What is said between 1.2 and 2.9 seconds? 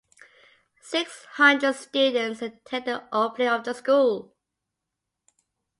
hundred students attended